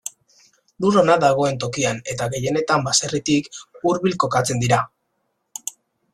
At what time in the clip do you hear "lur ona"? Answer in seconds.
0.85-1.17